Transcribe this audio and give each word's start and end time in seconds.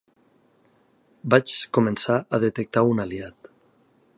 Vaig 1.33 1.53
començar 1.79 2.17
a 2.17 2.41
detectar 2.45 2.85
un 2.95 3.05
aliat. 3.05 3.53